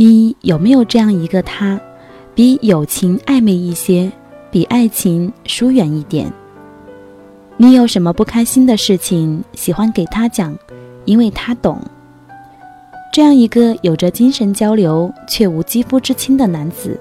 [0.00, 1.78] 你有没有这样一个他，
[2.34, 4.10] 比友情暧昧一些，
[4.50, 6.32] 比爱情疏远一点？
[7.58, 10.56] 你有什么不开心的事情，喜欢给他讲，
[11.04, 11.78] 因为他懂。
[13.12, 16.98] 这样一个有着精神交流却无肌肤之亲的男子，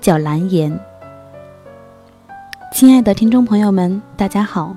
[0.00, 0.76] 叫蓝颜。
[2.72, 4.76] 亲爱的听众朋友们，大家好，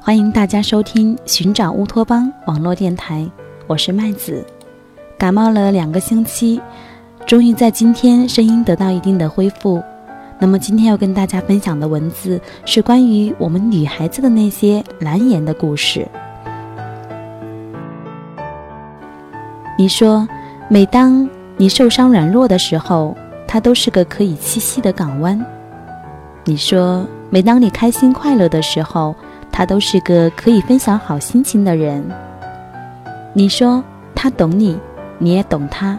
[0.00, 3.30] 欢迎大家收听《寻找乌托邦》网络电台，
[3.66, 4.42] 我是麦子。
[5.18, 6.60] 感冒了两个星期，
[7.26, 9.82] 终于在今天声音得到一定的恢复。
[10.38, 16.06] 那么今天要跟大家分享的文字是关于我们女孩子的那些难言的故事。
[19.78, 20.28] 你说，
[20.68, 25.42] 每当你受伤软弱的时候，它都是个可以栖息的港湾。
[26.44, 29.14] 你说，每当你开心快乐的时候，
[29.50, 32.04] 他都是个可以分享好心情的人。
[33.32, 33.82] 你说，
[34.14, 34.78] 他懂你，
[35.18, 35.98] 你也懂他，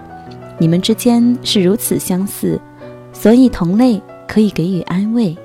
[0.66, 2.60] 你们之间是如此相似，
[3.14, 5.38] 所以同类可以给予安慰。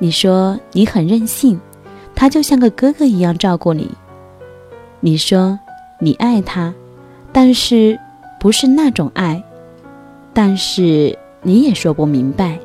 [0.00, 1.60] 你说你很任性，
[2.12, 3.88] 他就像个哥哥一样照顾你。
[4.98, 5.56] 你说
[6.00, 6.74] 你爱他。
[7.32, 7.96] 但是，
[8.40, 9.40] 不是那种爱，
[10.32, 12.58] 但是你也说不明白。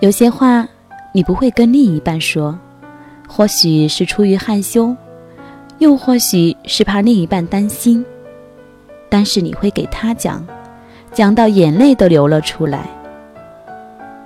[0.00, 0.66] 有些话，
[1.12, 2.58] 你不会跟另一半说，
[3.28, 4.96] 或许是出于害羞，
[5.80, 8.02] 又或许是怕另一半担心。
[9.08, 10.46] 但是你会给他讲，
[11.12, 12.80] 讲到眼泪都流了出来。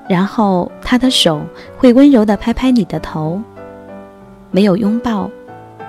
[0.09, 1.41] 然后他的手
[1.79, 3.41] 会温柔地拍拍你的头，
[4.51, 5.31] 没有拥抱，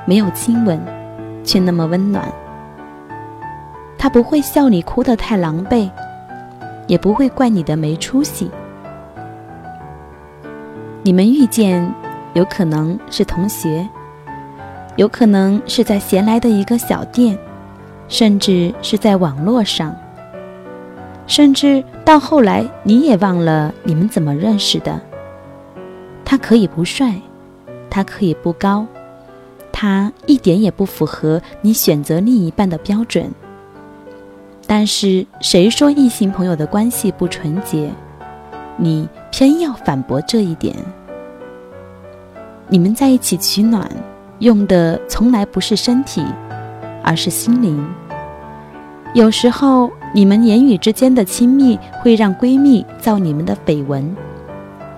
[0.06, 0.80] 没有亲吻，
[1.44, 2.32] 却那么温暖。
[3.98, 5.90] 他不会笑你哭得太狼狈，
[6.88, 8.50] 也不会怪你的没出息。
[11.02, 11.94] 你们遇见，
[12.34, 13.88] 有可能是同学，
[14.96, 17.38] 有可能是在闲来的一个小店，
[18.14, 19.92] 甚至是在网络上，
[21.26, 25.02] 甚至到后来你也忘了你们怎么认识的。
[26.24, 27.16] 他可以不帅，
[27.90, 28.86] 他可以不高，
[29.72, 33.32] 他一点也不符合你选择另一半的标准。
[34.68, 37.90] 但是谁说异性朋友的关系不纯洁？
[38.78, 40.76] 你偏要反驳这一点。
[42.68, 43.90] 你们在一起取暖，
[44.38, 46.24] 用的从来不是身体，
[47.04, 47.84] 而是心灵。
[49.14, 54.16] 有时候你们言语之间的亲密会让闺蜜造你们的绯闻，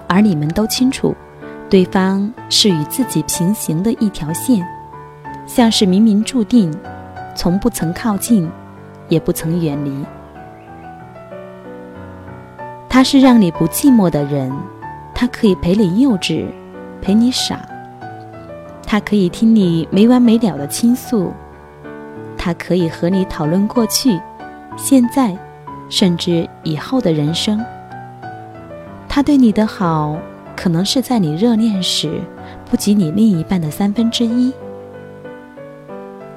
[0.07, 1.13] 而你们都清楚，
[1.69, 4.65] 对方是与自己平行的一条线，
[5.45, 6.73] 像是冥冥注定，
[7.35, 8.49] 从不曾靠近。
[9.07, 10.03] 也不曾远离。
[12.89, 14.51] 他是让你不寂寞的人，
[15.13, 16.47] 他可以陪你幼稚，
[17.03, 17.59] 陪你傻，
[18.83, 21.31] 他可以听你没完没了的倾诉，
[22.45, 24.21] 他可以和你讨论过去、
[24.77, 25.35] 现在，
[25.89, 27.59] 甚至以后的人生。
[29.09, 30.15] 他对你的好，
[30.55, 32.21] 可能是在你热恋时
[32.69, 34.53] 不及你另一半的三分之一。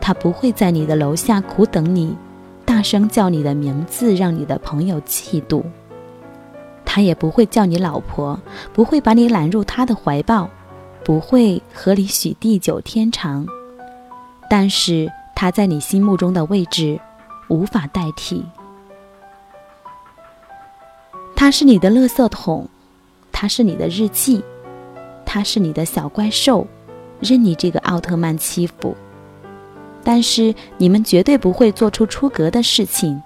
[0.00, 2.16] 他不会在你的楼下苦等你。
[2.64, 5.62] 大声叫你的名字，让你的朋友嫉妒。
[6.86, 8.40] 他也不会叫你老婆，
[8.72, 10.48] 不会把你揽入他的怀抱，
[11.04, 13.46] 不会和你许地久天长。
[14.48, 16.98] 但是他在你心目中的位置，
[17.46, 18.44] 无法代替。
[21.36, 22.68] 他是你的垃圾桶，
[23.30, 24.42] 他是你的日记，
[25.24, 26.66] 他是你的小怪兽，
[27.20, 28.96] 任你这个奥特曼欺负。
[30.02, 33.22] 但是你们绝对不会做出出格的事情，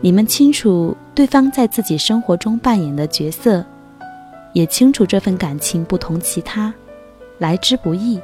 [0.00, 3.66] 你们清楚对方在自己生活中扮演的角色，
[4.52, 6.72] 也清楚这份感情不同其他，
[7.38, 8.20] 来之不易。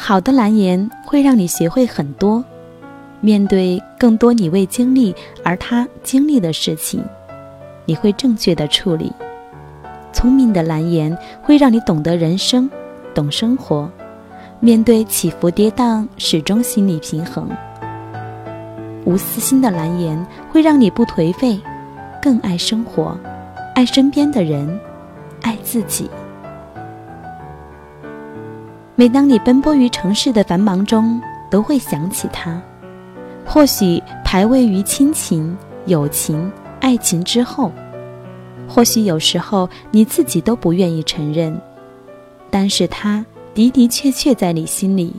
[0.00, 2.42] 好的蓝颜会让你学会很多，
[3.20, 5.14] 面对更多你未经历
[5.44, 7.04] 而他经历的事情，
[7.84, 9.12] 你会正确的处理。
[10.12, 12.70] 聪明的蓝颜会让你懂得人生，
[13.12, 13.90] 懂生活。
[14.60, 17.48] 面对起伏跌宕，始终心理平衡。
[19.04, 21.60] 无私心的蓝颜会让你不颓废，
[22.22, 23.18] 更爱生活，
[23.74, 24.80] 爱身边的人，
[25.42, 26.08] 爱自己。
[28.98, 32.60] 每当你奔波于城市的繁忙中，都会想起他。
[33.46, 35.56] 或许排位于亲情、
[35.86, 36.50] 友情、
[36.80, 37.70] 爱情之后，
[38.66, 41.56] 或许有时候你自己都不愿意承认，
[42.50, 43.24] 但是他。
[43.54, 45.14] 的的确确在你心里，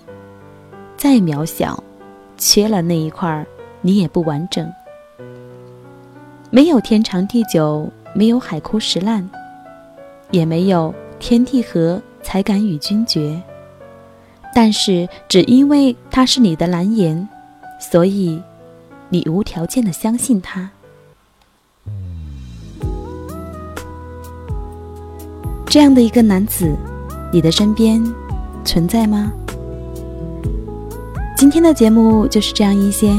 [0.95, 1.81] 再渺小，
[2.37, 3.45] 缺了那一块儿，
[3.81, 4.69] 你也不完整。
[6.49, 9.29] 没有天长地久，没有海枯石烂，
[10.31, 13.41] 也没有天地合才敢与君绝。
[14.53, 17.27] 但是，只因为他是你的蓝颜，
[17.79, 18.41] 所以
[19.09, 20.69] 你无条件的相信他。
[25.65, 26.75] 这样的一个男子，
[27.31, 28.03] 你的身边
[28.65, 29.31] 存在吗？
[31.37, 33.15] 今天的节目就是这样一些，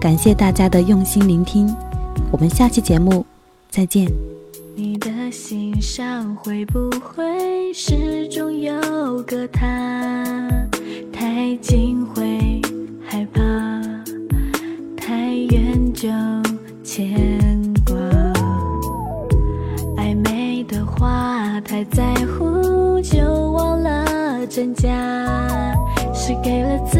[0.00, 1.74] 感谢大家的用心聆听，
[2.32, 3.24] 我们下期节目
[3.70, 4.10] 再见。
[4.74, 10.24] 你的心上会不会始终有个他？
[11.12, 12.60] 太近会
[13.06, 13.42] 害怕，
[14.96, 16.08] 太远就
[16.82, 17.96] 牵挂。
[19.96, 24.88] 暧昧的话太在乎，就忘了真假，
[26.14, 26.98] 是给了自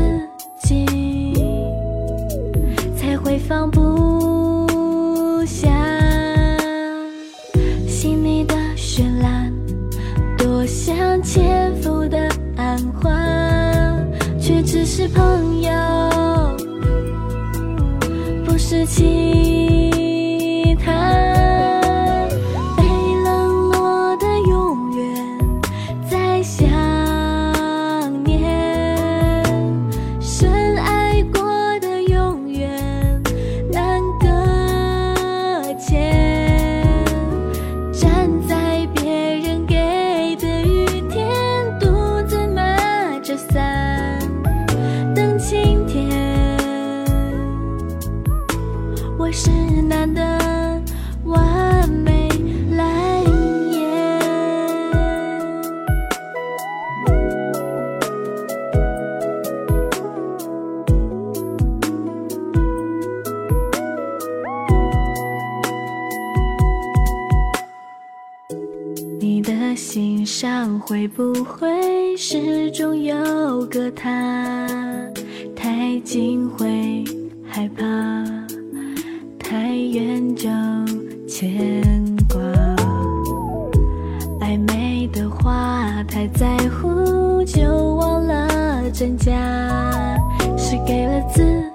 [11.21, 12.17] 像前夫的
[12.57, 13.11] 暗花，
[14.41, 15.71] 却只是朋友，
[18.45, 19.90] 不是情
[49.33, 49.51] 是
[49.83, 50.83] 难的
[51.25, 52.29] 完美
[52.73, 53.23] 蓝
[53.73, 53.81] 颜。
[69.19, 74.67] 你的心上会不会始终有个他？
[75.55, 77.05] 太近会
[77.47, 77.85] 害怕，
[80.35, 80.49] 就
[81.29, 81.83] 牵
[82.29, 82.41] 挂。
[84.41, 89.33] 暧昧的话太在乎就忘了真假。
[90.57, 91.70] 是给了自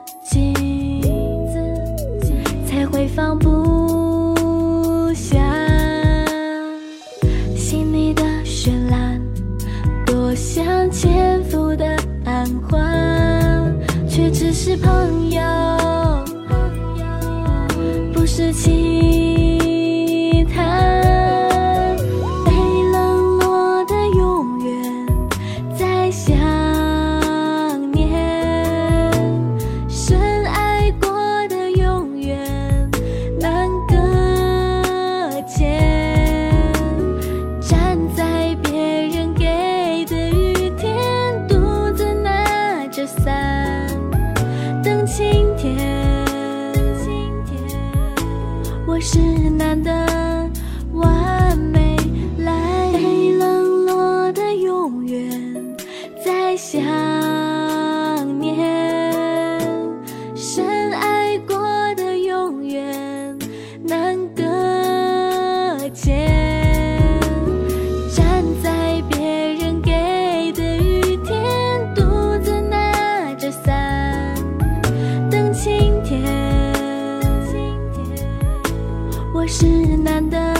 [79.48, 80.55] 是难得